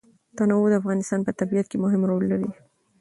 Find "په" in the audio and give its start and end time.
1.23-1.31